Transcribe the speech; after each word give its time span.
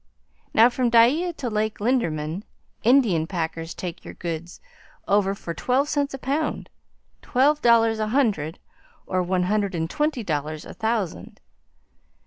Now 0.51 0.71
from 0.71 0.89
Dyea 0.89 1.31
to 1.33 1.47
Lake 1.47 1.77
Linderman, 1.79 2.41
Indian 2.81 3.27
packers 3.27 3.75
take 3.75 4.03
your 4.03 4.15
goods 4.15 4.59
over 5.07 5.35
for 5.35 5.53
twelve 5.53 5.89
cents 5.89 6.15
a 6.15 6.17
pound, 6.17 6.71
twelve 7.21 7.61
dollars 7.61 7.99
a 7.99 8.07
hundred, 8.07 8.57
or 9.05 9.21
one 9.21 9.43
hundred 9.43 9.75
and 9.75 9.87
twenty 9.87 10.23
dollars 10.23 10.65
a 10.65 10.73
thousand. 10.73 11.39